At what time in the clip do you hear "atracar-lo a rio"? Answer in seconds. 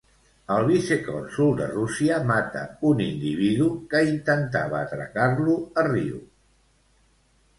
4.85-6.25